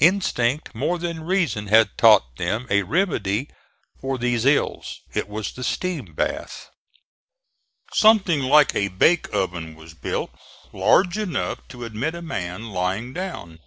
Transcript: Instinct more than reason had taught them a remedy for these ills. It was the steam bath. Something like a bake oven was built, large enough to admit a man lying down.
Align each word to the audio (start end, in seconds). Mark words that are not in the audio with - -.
Instinct 0.00 0.74
more 0.74 0.98
than 0.98 1.24
reason 1.24 1.68
had 1.68 1.96
taught 1.96 2.36
them 2.36 2.66
a 2.68 2.82
remedy 2.82 3.48
for 4.02 4.18
these 4.18 4.44
ills. 4.44 5.00
It 5.14 5.30
was 5.30 5.50
the 5.50 5.64
steam 5.64 6.12
bath. 6.12 6.68
Something 7.94 8.40
like 8.42 8.74
a 8.74 8.88
bake 8.88 9.32
oven 9.32 9.74
was 9.76 9.94
built, 9.94 10.30
large 10.74 11.16
enough 11.16 11.66
to 11.68 11.86
admit 11.86 12.14
a 12.14 12.20
man 12.20 12.68
lying 12.68 13.14
down. 13.14 13.60